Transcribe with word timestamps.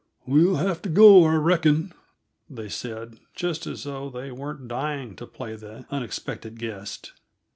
"We'll 0.25 0.55
have 0.55 0.81
t' 0.81 0.89
go, 0.89 1.25
I 1.25 1.35
reckon," 1.35 1.93
they 2.49 2.69
said, 2.69 3.19
just 3.35 3.67
as 3.67 3.83
though 3.83 4.09
they 4.09 4.31
weren't 4.31 4.67
dying 4.67 5.15
to 5.17 5.27
play 5.27 5.55
the 5.55 5.85
unexpected 5.91 6.57
guest. 6.57 7.13